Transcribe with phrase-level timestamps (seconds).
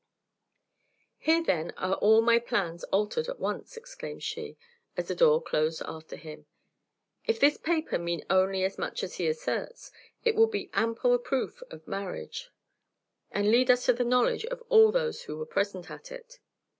[1.19, 4.57] "Here, then, are all my plans altered at once," exclaimed she,
[4.97, 6.47] as the door closed after him.
[7.27, 9.91] "If this paper mean only as much as he asserts,
[10.25, 12.49] it will be ample proof of marriage,
[13.29, 16.39] and lead us to the knowledge of all those who were present at it."